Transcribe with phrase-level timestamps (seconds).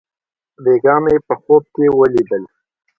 [0.63, 2.43] بېګاه مې په خوب کښې وليدل.